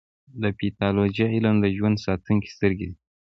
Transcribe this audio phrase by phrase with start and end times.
[0.41, 2.97] د پیتالوژي علم د ژوند ساتونکې سترګې دي.